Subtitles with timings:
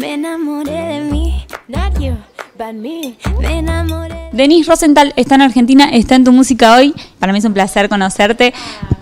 [0.00, 2.16] Me enamoré de mí, not you,
[2.56, 3.18] but me.
[3.38, 4.30] Me enamoré.
[4.32, 6.94] Denise Rosenthal está en Argentina, está en tu música hoy.
[7.18, 8.54] Para mí es un placer conocerte.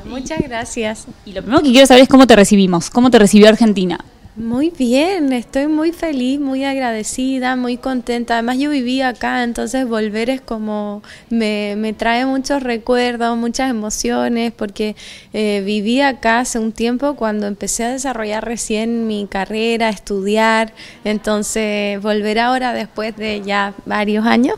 [0.07, 1.07] Muchas gracias.
[1.25, 4.05] Y lo primero que quiero saber es cómo te recibimos, cómo te recibió Argentina.
[4.39, 8.35] Muy bien, estoy muy feliz, muy agradecida, muy contenta.
[8.35, 14.53] Además yo viví acá, entonces volver es como me, me trae muchos recuerdos, muchas emociones,
[14.53, 14.95] porque
[15.33, 20.73] eh, viví acá hace un tiempo cuando empecé a desarrollar recién mi carrera, estudiar.
[21.03, 24.57] Entonces volver ahora después de ya varios años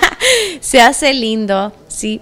[0.60, 2.20] se hace lindo, sí.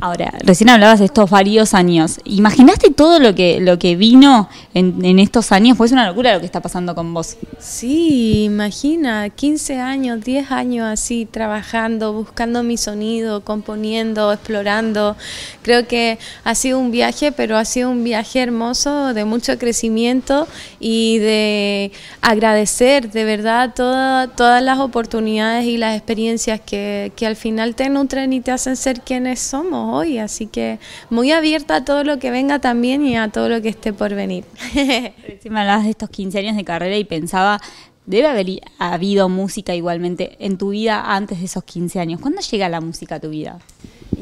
[0.00, 2.20] Ahora, recién hablabas de estos varios años.
[2.24, 5.76] ¿Imaginaste todo lo que, lo que vino en, estos años?
[5.76, 7.36] Pues es una locura lo que está pasando con vos.
[7.58, 15.16] Sí, imagina, 15 años, 10 años así, trabajando, buscando mi sonido, componiendo, explorando.
[15.62, 20.46] Creo que ha sido un viaje, pero ha sido un viaje hermoso, de mucho crecimiento
[20.78, 27.34] y de agradecer de verdad toda- todas las oportunidades y las experiencias que, que al
[27.34, 30.18] final te nutren y te hacen ser quienes somos hoy.
[30.18, 30.78] Así que
[31.10, 34.14] muy abierta a todo lo que venga también y a todo lo que esté por
[34.14, 34.44] venir.
[34.74, 37.60] Me hablabas de estos 15 años de carrera y pensaba,
[38.06, 38.46] debe haber
[38.78, 42.20] habido música igualmente en tu vida antes de esos 15 años.
[42.20, 43.58] ¿Cuándo llega la música a tu vida?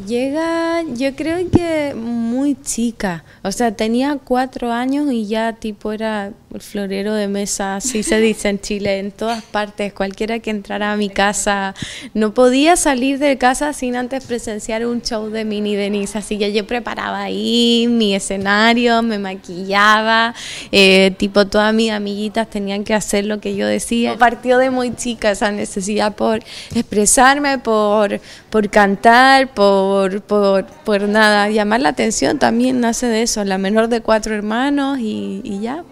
[0.04, 6.32] Llega, yo creo que muy chica, o sea, tenía cuatro años y ya tipo era
[6.52, 10.92] el florero de mesa, así se dice en Chile, en todas partes, cualquiera que entrara
[10.92, 11.74] a mi casa,
[12.14, 16.52] no podía salir de casa sin antes presenciar un show de Mini Denise, así que
[16.52, 20.34] yo preparaba ahí mi escenario, me maquillaba,
[20.72, 24.94] eh, tipo todas mis amiguitas tenían que hacer lo que yo decía, partió de muy
[24.94, 26.42] chica esa necesidad por
[26.74, 29.85] expresarme, por, por cantar, por,
[30.26, 34.98] por, por nada, llamar la atención también nace de eso, la menor de cuatro hermanos
[34.98, 35.84] y, y ya.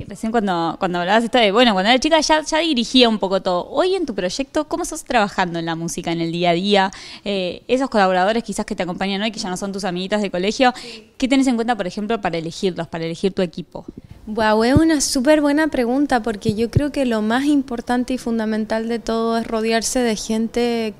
[0.00, 3.18] Y recién cuando, cuando hablabas esto de, bueno, cuando era chica ya, ya dirigía un
[3.18, 3.68] poco todo.
[3.68, 6.90] Hoy en tu proyecto, ¿cómo sos trabajando en la música, en el día a día?
[7.22, 10.30] Eh, esos colaboradores quizás que te acompañan hoy, que ya no son tus amiguitas de
[10.30, 10.72] colegio,
[11.18, 13.84] ¿qué tenés en cuenta, por ejemplo, para elegirlos, para elegir tu equipo?
[14.26, 18.88] Wow, es una súper buena pregunta porque yo creo que lo más importante y fundamental
[18.88, 20.94] de todo es rodearse de gente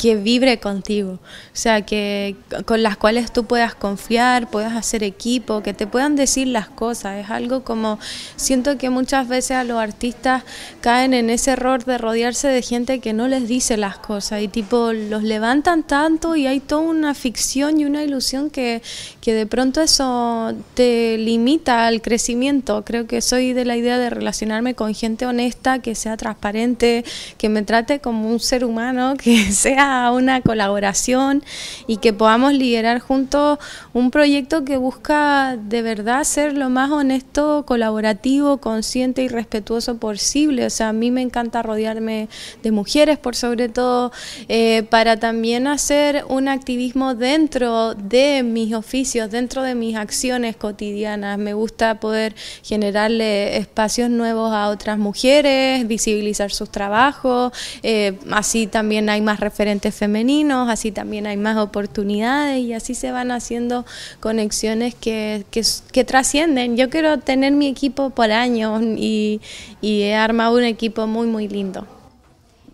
[0.00, 1.20] que vibre contigo, o
[1.52, 2.34] sea, que
[2.64, 7.22] con las cuales tú puedas confiar, puedas hacer equipo, que te puedan decir las cosas.
[7.22, 7.98] Es algo como
[8.36, 10.42] siento que muchas veces a los artistas
[10.80, 14.48] caen en ese error de rodearse de gente que no les dice las cosas y
[14.48, 18.80] tipo los levantan tanto y hay toda una ficción y una ilusión que,
[19.20, 22.86] que de pronto eso te limita al crecimiento.
[22.86, 27.04] Creo que soy de la idea de relacionarme con gente honesta, que sea transparente,
[27.36, 31.42] que me trate como un ser humano, que sea una colaboración
[31.86, 33.58] y que podamos liderar juntos
[33.92, 40.66] un proyecto que busca de verdad ser lo más honesto, colaborativo, consciente y respetuoso posible.
[40.66, 42.28] O sea, a mí me encanta rodearme
[42.62, 44.12] de mujeres por sobre todo,
[44.48, 51.38] eh, para también hacer un activismo dentro de mis oficios, dentro de mis acciones cotidianas.
[51.38, 57.52] Me gusta poder generarle espacios nuevos a otras mujeres, visibilizar sus trabajos,
[57.82, 63.10] eh, así también hay más referentes femeninos, así también hay más oportunidades y así se
[63.10, 63.86] van haciendo
[64.20, 66.76] conexiones que, que, trascienden.
[66.76, 69.40] Yo quiero tener mi equipo por años y,
[69.80, 71.86] y he armado un equipo muy, muy lindo.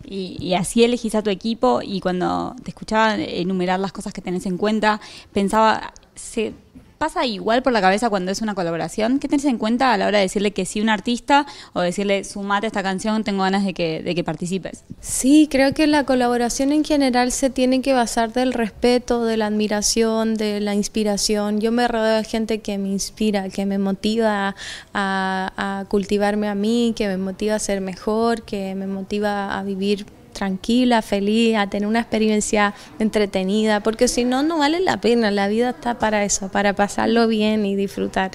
[0.04, 4.20] Y, y así elegís a tu equipo y cuando te escuchaba enumerar las cosas que
[4.20, 5.00] tenés en cuenta,
[5.32, 6.54] pensaba, ¿se
[6.98, 9.18] pasa igual por la cabeza cuando es una colaboración?
[9.18, 12.24] ¿Qué tenés en cuenta a la hora de decirle que sí un artista o decirle,
[12.24, 14.84] sumate a esta canción, tengo ganas de que, de que participes?
[15.00, 19.46] Sí, creo que la colaboración en general se tiene que basar del respeto, de la
[19.46, 21.60] admiración, de la inspiración.
[21.60, 24.54] Yo me rodeo de gente que me inspira, que me motiva
[24.94, 29.62] a, a cultivarme a mí, que me motiva a ser mejor, que me motiva a
[29.62, 35.30] vivir tranquila, feliz, a tener una experiencia entretenida, porque si no, no vale la pena.
[35.30, 38.32] La vida está para eso, para pasarlo bien y disfrutar.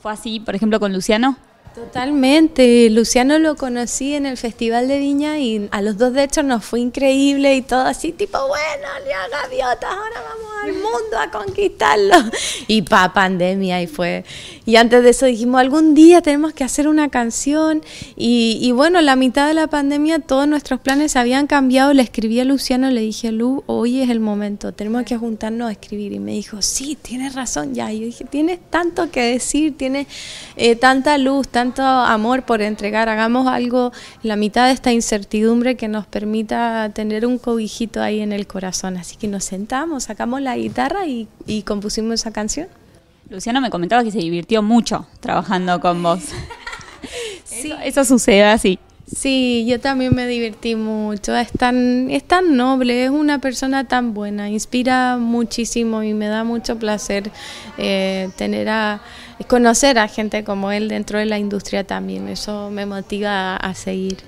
[0.00, 1.36] ¿Fue así, por ejemplo, con Luciano?
[1.74, 6.42] Totalmente, Luciano lo conocí en el Festival de Viña y a los dos de hecho
[6.42, 11.30] nos fue increíble y todo así tipo, bueno, Lea Gaviotas, ahora vamos al mundo a
[11.30, 12.14] conquistarlo.
[12.68, 14.24] Y pa pandemia y fue.
[14.64, 17.82] Y antes de eso dijimos, algún día tenemos que hacer una canción
[18.16, 22.38] y, y bueno, la mitad de la pandemia todos nuestros planes habían cambiado, le escribí
[22.38, 26.18] a Luciano, le dije, Lu, hoy es el momento, tenemos que juntarnos a escribir y
[26.18, 27.92] me dijo, sí, tienes razón ya.
[27.92, 30.06] Y yo dije, tienes tanto que decir, tienes
[30.56, 33.92] eh, tanta luz, tanto amor por entregar, hagamos algo
[34.24, 38.48] en la mitad de esta incertidumbre que nos permita tener un cobijito ahí en el
[38.48, 38.96] corazón.
[38.96, 42.66] Así que nos sentamos, sacamos la guitarra y, y compusimos esa canción.
[43.30, 46.24] Luciano me comentaba que se divirtió mucho trabajando con vos.
[47.52, 48.78] Eso, eso sucede así.
[49.14, 51.36] Sí, yo también me divertí mucho.
[51.36, 56.44] Es tan, es tan noble, es una persona tan buena, inspira muchísimo y me da
[56.44, 57.30] mucho placer
[57.76, 59.02] eh, tener a
[59.44, 62.28] conocer a gente como él dentro de la industria también.
[62.28, 64.18] Eso me motiva a seguir.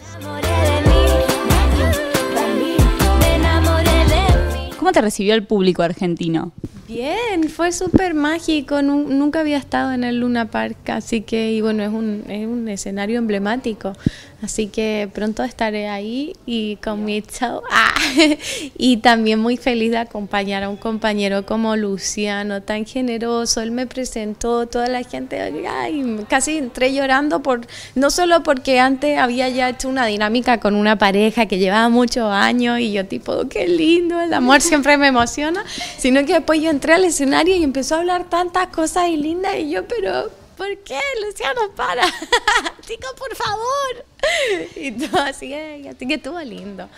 [4.78, 6.52] ¿Cómo te recibió el público argentino?
[6.86, 8.82] Bien, fue súper mágico.
[8.82, 12.46] nu- nunca había estado en el Luna Park, así que, y bueno, es un, es
[12.46, 13.94] un escenario emblemático.
[14.42, 17.62] Así que pronto estaré ahí y con mi show.
[17.70, 18.36] Ah,
[18.76, 23.60] y también muy feliz de acompañar a un compañero como Luciano, tan generoso.
[23.62, 29.18] Él me presentó, toda la gente, ay, casi entré llorando, por no solo porque antes
[29.18, 33.32] había ya hecho una dinámica con una pareja que llevaba muchos años y yo tipo,
[33.32, 35.64] "Oh, qué lindo, el amor siempre me emociona,
[35.98, 39.56] sino que después yo entré al escenario y empezó a hablar tantas cosas y lindas
[39.58, 42.04] y yo, pero ¿por qué, Luciano, para?
[42.86, 44.04] Chico, por favor.
[44.76, 46.88] Y todo así, eh, así que estuvo lindo.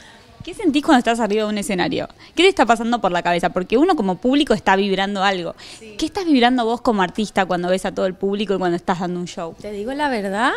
[0.46, 2.08] ¿Qué sentís cuando estás arriba de un escenario?
[2.36, 3.50] ¿Qué te está pasando por la cabeza?
[3.50, 5.56] Porque uno como público está vibrando algo.
[5.98, 9.00] ¿Qué estás vibrando vos como artista cuando ves a todo el público y cuando estás
[9.00, 9.56] dando un show?
[9.60, 10.52] ¿Te digo la verdad?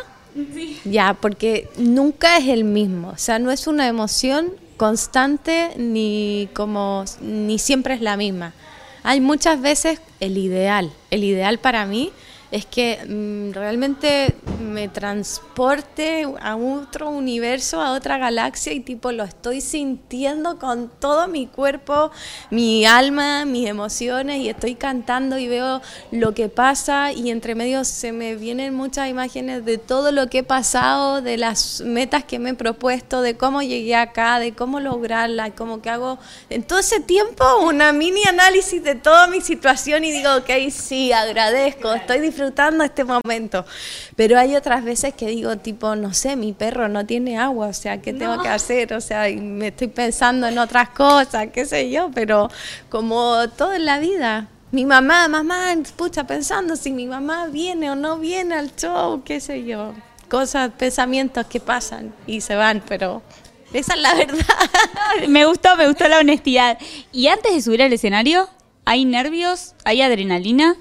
[0.85, 3.09] Ya, porque nunca es el mismo.
[3.09, 8.53] O sea, no es una emoción constante ni como ni siempre es la misma.
[9.01, 10.91] Hay muchas veces el ideal.
[11.09, 12.11] El ideal para mí
[12.51, 19.23] es que mm, realmente me transporte a otro universo, a otra galaxia y tipo lo
[19.23, 22.11] estoy sintiendo con todo mi cuerpo,
[22.49, 25.81] mi alma, mis emociones y estoy cantando y veo
[26.11, 30.39] lo que pasa y entre medio se me vienen muchas imágenes de todo lo que
[30.39, 34.79] he pasado, de las metas que me he propuesto, de cómo llegué acá, de cómo
[34.79, 36.17] lograrla, como que hago
[36.49, 41.11] en todo ese tiempo una mini análisis de toda mi situación y digo, ok, sí,
[41.11, 42.38] agradezco, estoy disfrutando
[42.83, 43.65] este momento.
[44.15, 47.73] Pero hay otras veces que digo, tipo, no sé, mi perro no tiene agua, o
[47.73, 48.93] sea, ¿qué tengo que hacer?
[48.93, 52.49] O sea, y me estoy pensando en otras cosas, qué sé yo, pero
[52.89, 54.47] como todo en la vida.
[54.71, 59.39] Mi mamá, mamá, pucha, pensando si mi mamá viene o no viene al show, qué
[59.39, 59.93] sé yo.
[60.29, 63.23] Cosas, pensamientos que pasan y se van, pero
[63.73, 64.45] esa es la verdad.
[65.27, 66.77] me gustó, me gustó la honestidad.
[67.11, 68.47] Y antes de subir al escenario,
[68.85, 69.73] ¿hay nervios?
[69.85, 70.75] ¿Hay adrenalina?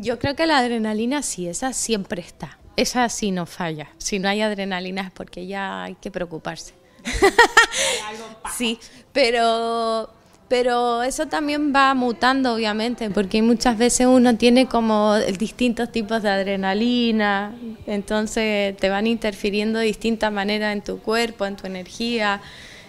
[0.00, 2.58] Yo creo que la adrenalina sí, esa siempre está.
[2.76, 3.90] Esa sí no falla.
[3.98, 6.72] Si no hay adrenalina es porque ya hay que preocuparse.
[8.56, 8.78] sí,
[9.12, 10.08] pero
[10.48, 16.28] pero eso también va mutando obviamente, porque muchas veces uno tiene como distintos tipos de
[16.28, 17.54] adrenalina,
[17.86, 22.40] entonces te van interfiriendo de distintas maneras en tu cuerpo, en tu energía.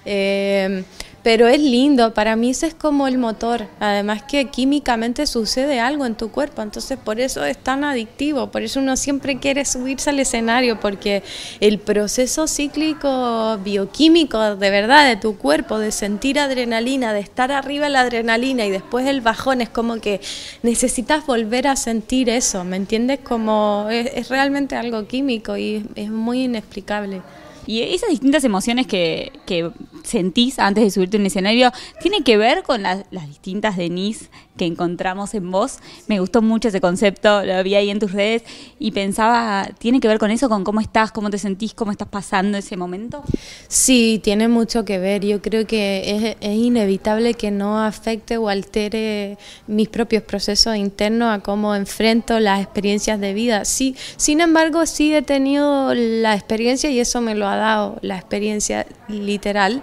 [0.06, 0.84] Eh,
[1.24, 6.06] pero es lindo, para mí eso es como el motor, además que químicamente sucede algo
[6.06, 10.10] en tu cuerpo, entonces por eso es tan adictivo, por eso uno siempre quiere subirse
[10.10, 11.24] al escenario, porque
[11.62, 17.88] el proceso cíclico bioquímico de verdad de tu cuerpo, de sentir adrenalina, de estar arriba
[17.88, 20.20] la adrenalina y después el bajón, es como que
[20.62, 23.20] necesitas volver a sentir eso, ¿me entiendes?
[23.24, 27.22] Como es, es realmente algo químico y es muy inexplicable.
[27.66, 29.72] Y esas distintas emociones que, que
[30.04, 31.72] sentís antes de subirte a un escenario,
[32.02, 35.80] ¿tiene que ver con las, distintas Denise que encontramos en vos?
[36.08, 38.44] Me gustó mucho ese concepto, lo vi ahí en tus redes
[38.80, 42.08] y pensaba, ¿tiene que ver con eso, con cómo estás, cómo te sentís, cómo estás
[42.08, 43.24] pasando ese momento?
[43.68, 45.26] Sí, tiene mucho que ver.
[45.26, 51.34] Yo creo que es, es inevitable que no afecte o altere mis propios procesos internos
[51.34, 53.66] a cómo enfrento las experiencias de vida.
[53.66, 58.16] Sí, sin embargo, sí he tenido la experiencia y eso me lo ha dado la
[58.18, 59.82] experiencia literal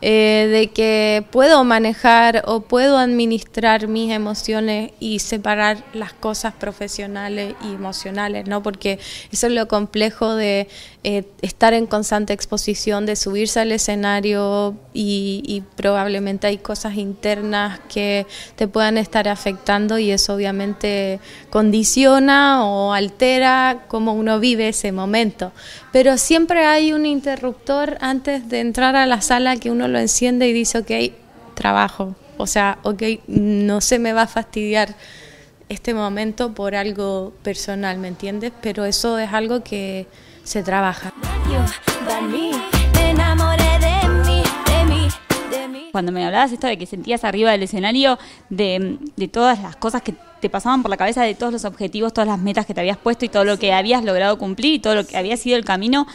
[0.00, 7.54] eh, de que puedo manejar o puedo administrar mis emociones y separar las cosas profesionales
[7.62, 8.62] y emocionales, ¿no?
[8.62, 8.98] Porque
[9.30, 10.68] eso es lo complejo de
[11.04, 17.80] eh, estar en constante exposición, de subirse al escenario y, y probablemente hay cosas internas
[17.92, 18.26] que
[18.56, 25.52] te puedan estar afectando y eso obviamente condiciona o altera cómo uno vive ese momento.
[25.92, 30.48] Pero siempre hay un interruptor antes de entrar a la sala que uno lo enciende
[30.48, 31.12] y dice, ok,
[31.54, 32.16] trabajo.
[32.38, 34.94] O sea, ok, no se me va a fastidiar
[35.68, 38.52] este momento por algo personal, ¿me entiendes?
[38.60, 40.06] Pero eso es algo que
[40.42, 41.12] se trabaja.
[45.92, 50.02] Cuando me hablabas esto de que sentías arriba del escenario, de, de todas las cosas
[50.02, 52.80] que te pasaban por la cabeza, de todos los objetivos, todas las metas que te
[52.80, 55.56] habías puesto y todo lo que habías logrado cumplir y todo lo que había sido
[55.56, 56.06] el camino,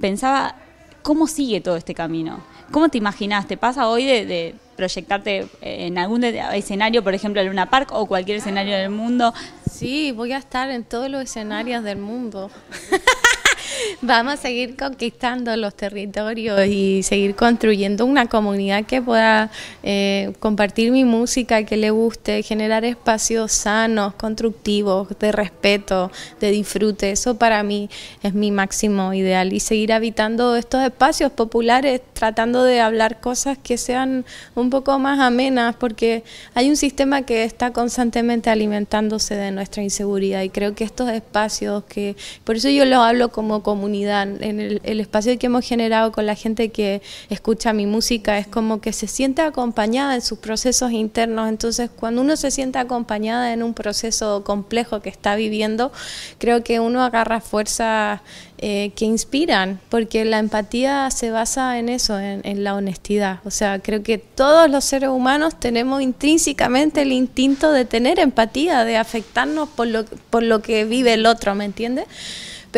[0.00, 0.56] pensaba,
[1.02, 2.40] ¿cómo sigue todo este camino?
[2.70, 3.46] ¿Cómo te imaginas?
[3.46, 8.06] ¿Te pasa hoy de, de proyectarte en algún escenario, por ejemplo, en Luna Park o
[8.06, 9.32] cualquier escenario del mundo?
[9.70, 12.50] Sí, voy a estar en todos los escenarios del mundo.
[14.02, 19.50] Vamos a seguir conquistando los territorios y seguir construyendo una comunidad que pueda
[19.82, 26.10] eh, compartir mi música, que le guste, generar espacios sanos, constructivos, de respeto,
[26.40, 27.10] de disfrute.
[27.10, 27.88] Eso para mí
[28.22, 33.78] es mi máximo ideal y seguir habitando estos espacios populares, tratando de hablar cosas que
[33.78, 39.82] sean un poco más amenas, porque hay un sistema que está constantemente alimentándose de nuestra
[39.82, 44.60] inseguridad y creo que estos espacios que, por eso yo lo hablo como comunidad, en
[44.60, 48.92] el, espacio que hemos generado con la gente que escucha mi música es como que
[48.92, 53.74] se siente acompañada en sus procesos internos, entonces cuando uno se siente acompañada en un
[53.74, 55.92] proceso complejo que está viviendo,
[56.38, 58.20] creo que uno agarra fuerzas
[58.60, 63.38] eh, que inspiran, porque la empatía se basa en eso, en, la honestidad.
[63.44, 68.82] O sea, creo que todos los seres humanos tenemos intrínsecamente el instinto de tener empatía,
[68.82, 72.06] de afectarnos por lo, por lo que vive el otro, ¿me entiendes?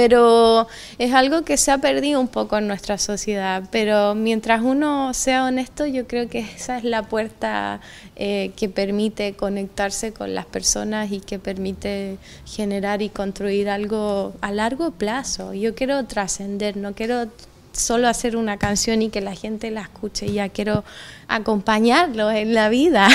[0.00, 0.66] Pero
[0.96, 3.64] es algo que se ha perdido un poco en nuestra sociedad.
[3.70, 7.82] Pero mientras uno sea honesto, yo creo que esa es la puerta
[8.16, 12.16] eh, que permite conectarse con las personas y que permite
[12.46, 15.52] generar y construir algo a largo plazo.
[15.52, 17.26] Yo quiero trascender, no quiero
[17.72, 20.82] solo hacer una canción y que la gente la escuche, ya quiero
[21.28, 23.06] acompañarlos en la vida.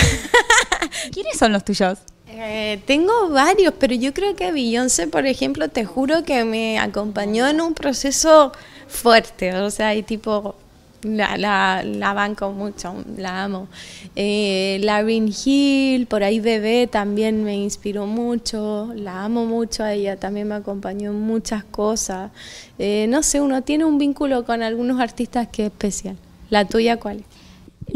[1.12, 1.98] ¿Quiénes son los tuyos?
[2.38, 7.48] Eh, tengo varios, pero yo creo que Beyoncé, por ejemplo, te juro que me acompañó
[7.48, 8.52] en un proceso
[8.88, 10.56] fuerte, o sea, y tipo,
[11.04, 13.68] la, la, banco mucho, la amo.
[14.16, 20.18] Eh, Lauryn Hill, por ahí Bebé también me inspiró mucho, la amo mucho a ella,
[20.18, 22.32] también me acompañó en muchas cosas.
[22.80, 26.18] Eh, no sé, uno tiene un vínculo con algunos artistas que es especial.
[26.50, 27.45] ¿La tuya cuál es?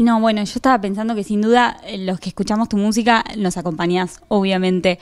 [0.00, 3.58] No, bueno, yo estaba pensando que sin duda eh, los que escuchamos tu música nos
[3.58, 4.98] acompañás, obviamente,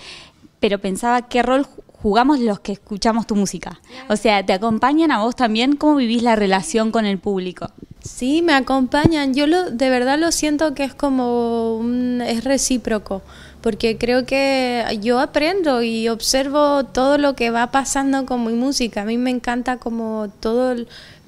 [0.58, 1.68] pero pensaba qué rol
[2.02, 3.80] jugamos los que escuchamos tu música.
[4.08, 5.76] O sea, ¿te acompañan a vos también?
[5.76, 7.70] ¿Cómo vivís la relación con el público?
[8.00, 9.34] Sí, me acompañan.
[9.34, 11.80] Yo lo, de verdad lo siento que es como
[12.26, 13.22] es recíproco,
[13.60, 19.02] porque creo que yo aprendo y observo todo lo que va pasando con mi música.
[19.02, 20.76] A mí me encanta como todo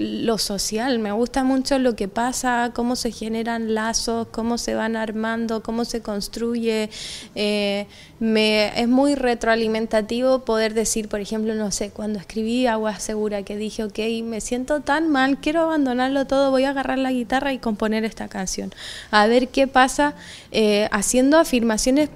[0.00, 4.96] lo social, me gusta mucho lo que pasa, cómo se generan lazos, cómo se van
[4.96, 6.88] armando, cómo se construye.
[7.34, 7.86] Eh,
[8.18, 13.56] me, es muy retroalimentativo poder decir, por ejemplo, no sé, cuando escribí Agua Segura, que
[13.56, 17.58] dije, ok, me siento tan mal, quiero abandonarlo todo, voy a agarrar la guitarra y
[17.58, 18.72] componer esta canción.
[19.10, 20.14] A ver qué pasa
[20.50, 22.08] eh, haciendo afirmaciones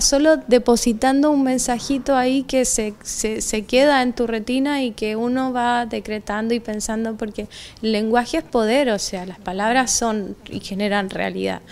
[0.00, 5.16] solo depositando un mensajito ahí que se, se, se queda en tu retina y que
[5.16, 7.46] uno va decretando y pensando porque
[7.82, 11.62] el lenguaje es poder, o sea, las palabras son y generan realidad.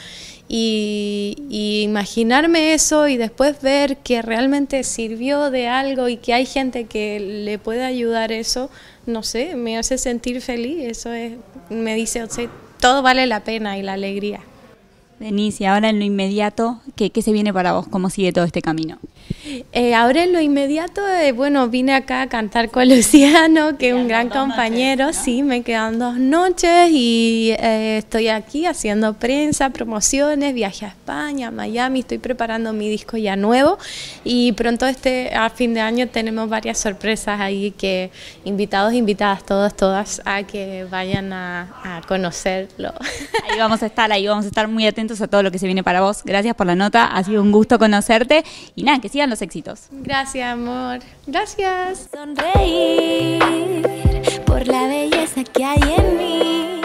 [0.49, 1.37] Y,
[1.85, 7.21] imaginarme eso y después ver que realmente sirvió de algo y que hay gente que
[7.21, 8.71] le puede ayudar eso,
[9.05, 11.35] no sé, me hace sentir feliz, eso es,
[11.69, 12.49] me dice, o sea,
[12.81, 14.41] todo vale la pena y la alegría.
[15.19, 17.89] Denise, y ahora en lo inmediato, ¿qué, ¿qué, se viene para vos?
[17.89, 18.99] ¿Cómo sigue todo este camino?
[19.73, 23.95] Eh, ahora en lo inmediato, eh, bueno, vine acá a cantar con Luciano, que es
[23.95, 30.55] un gran compañero, sí, me quedan dos noches y eh, estoy aquí haciendo prensa, promociones,
[30.55, 33.79] viaje a España, a Miami, estoy preparando mi disco ya nuevo
[34.25, 38.11] y pronto este a fin de año tenemos varias sorpresas ahí que
[38.45, 42.93] invitados, invitadas, todos, todas a que vayan a, a conocerlo.
[43.49, 45.67] Ahí vamos a estar, ahí vamos a estar muy atentos a todo lo que se
[45.67, 46.23] viene para vos.
[46.25, 48.45] Gracias por la nota, ha sido un gusto conocerte
[48.77, 49.87] y nada, que sigan los éxitos.
[49.91, 51.01] Gracias, amor.
[51.27, 52.11] Gracias.
[52.13, 53.43] Sonreír
[54.45, 56.78] por la belleza que hay en mí.